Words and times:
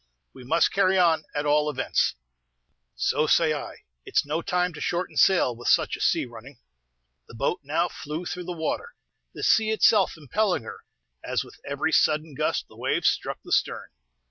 We 0.33 0.43
must 0.43 0.71
carry 0.71 0.97
on, 0.97 1.25
at 1.35 1.45
all 1.45 1.69
events." 1.69 2.15
"So 2.95 3.27
say 3.27 3.53
I. 3.53 3.83
It's 4.03 4.25
no 4.25 4.41
time 4.41 4.73
to 4.73 4.81
shorten 4.81 5.15
sail, 5.15 5.55
with 5.55 5.67
such 5.67 5.95
a 5.95 6.01
sea 6.01 6.25
running." 6.25 6.57
The 7.27 7.35
boat 7.35 7.59
now 7.61 7.87
flew 7.87 8.25
through 8.25 8.45
the 8.45 8.51
water, 8.51 8.95
the 9.35 9.43
sea 9.43 9.69
itself 9.69 10.17
impelling 10.17 10.63
her, 10.63 10.85
as 11.23 11.43
with 11.43 11.59
every 11.63 11.91
sudden 11.91 12.33
gust 12.33 12.67
the 12.67 12.75
waves 12.77 13.09
struck 13.09 13.41
the 13.43 13.51
stern. 13.51 13.89